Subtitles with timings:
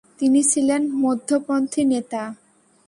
[0.19, 2.23] তিনি ছিলেন মধ্যপন্থী নেতা।